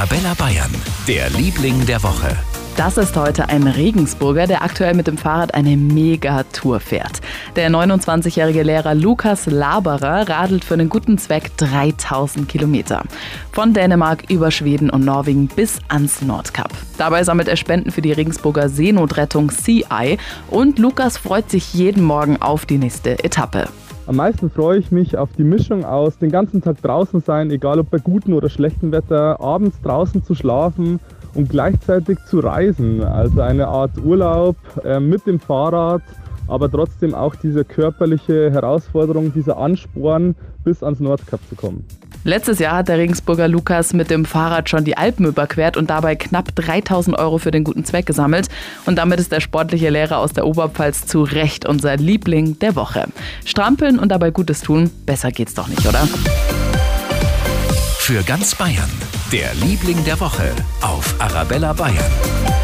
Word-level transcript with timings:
Arabella 0.00 0.32
Bayern, 0.32 0.74
der 1.06 1.28
Liebling 1.28 1.84
der 1.84 2.02
Woche. 2.02 2.34
Das 2.78 2.96
ist 2.96 3.14
heute 3.16 3.50
ein 3.50 3.66
Regensburger, 3.66 4.46
der 4.46 4.62
aktuell 4.62 4.94
mit 4.94 5.06
dem 5.06 5.18
Fahrrad 5.18 5.52
eine 5.52 5.76
Mega-Tour 5.76 6.80
fährt. 6.80 7.20
Der 7.54 7.68
29-jährige 7.68 8.62
Lehrer 8.62 8.94
Lukas 8.94 9.44
Laberer 9.44 10.26
radelt 10.26 10.64
für 10.64 10.72
einen 10.72 10.88
guten 10.88 11.18
Zweck 11.18 11.54
3000 11.58 12.48
Kilometer. 12.48 13.04
Von 13.52 13.74
Dänemark 13.74 14.30
über 14.30 14.50
Schweden 14.50 14.88
und 14.88 15.04
Norwegen 15.04 15.48
bis 15.48 15.80
ans 15.88 16.22
Nordkap. 16.22 16.70
Dabei 16.96 17.22
sammelt 17.22 17.48
er 17.48 17.56
Spenden 17.56 17.90
für 17.90 18.00
die 18.00 18.12
Regensburger 18.12 18.70
Seenotrettung 18.70 19.50
CI 19.50 20.16
und 20.48 20.78
Lukas 20.78 21.18
freut 21.18 21.50
sich 21.50 21.74
jeden 21.74 22.04
Morgen 22.04 22.40
auf 22.40 22.64
die 22.64 22.78
nächste 22.78 23.22
Etappe. 23.22 23.68
Am 24.10 24.16
meisten 24.16 24.50
freue 24.50 24.80
ich 24.80 24.90
mich 24.90 25.16
auf 25.16 25.28
die 25.38 25.44
Mischung 25.44 25.84
aus 25.84 26.18
den 26.18 26.32
ganzen 26.32 26.60
Tag 26.60 26.82
draußen 26.82 27.20
sein, 27.20 27.48
egal 27.52 27.78
ob 27.78 27.90
bei 27.90 27.98
gutem 27.98 28.34
oder 28.34 28.48
schlechtem 28.50 28.90
Wetter, 28.90 29.40
abends 29.40 29.80
draußen 29.82 30.24
zu 30.24 30.34
schlafen 30.34 30.98
und 31.34 31.48
gleichzeitig 31.48 32.18
zu 32.26 32.40
reisen. 32.40 33.04
Also 33.04 33.40
eine 33.40 33.68
Art 33.68 33.92
Urlaub 34.04 34.56
äh, 34.82 34.98
mit 34.98 35.28
dem 35.28 35.38
Fahrrad, 35.38 36.02
aber 36.48 36.68
trotzdem 36.68 37.14
auch 37.14 37.36
diese 37.36 37.64
körperliche 37.64 38.50
Herausforderung, 38.50 39.32
dieser 39.32 39.58
Ansporn, 39.58 40.34
bis 40.64 40.82
ans 40.82 40.98
Nordkap 40.98 41.38
zu 41.48 41.54
kommen. 41.54 41.84
Letztes 42.22 42.58
Jahr 42.58 42.76
hat 42.76 42.88
der 42.88 42.98
Regensburger 42.98 43.48
Lukas 43.48 43.94
mit 43.94 44.10
dem 44.10 44.26
Fahrrad 44.26 44.68
schon 44.68 44.84
die 44.84 44.96
Alpen 44.96 45.24
überquert 45.24 45.78
und 45.78 45.88
dabei 45.88 46.16
knapp 46.16 46.54
3000 46.54 47.18
Euro 47.18 47.38
für 47.38 47.50
den 47.50 47.64
guten 47.64 47.84
Zweck 47.86 48.04
gesammelt. 48.04 48.48
Und 48.84 48.96
damit 48.96 49.20
ist 49.20 49.32
der 49.32 49.40
sportliche 49.40 49.88
Lehrer 49.88 50.18
aus 50.18 50.34
der 50.34 50.46
Oberpfalz 50.46 51.06
zu 51.06 51.22
Recht 51.22 51.64
unser 51.64 51.96
Liebling 51.96 52.58
der 52.58 52.76
Woche. 52.76 53.06
Strampeln 53.46 53.98
und 53.98 54.10
dabei 54.10 54.30
Gutes 54.30 54.60
tun, 54.60 54.90
besser 55.06 55.30
geht's 55.30 55.54
doch 55.54 55.68
nicht, 55.68 55.86
oder? 55.86 56.06
Für 57.98 58.22
ganz 58.22 58.54
Bayern, 58.54 58.90
der 59.32 59.54
Liebling 59.54 60.04
der 60.04 60.20
Woche 60.20 60.50
auf 60.82 61.14
Arabella 61.18 61.72
Bayern. 61.72 62.59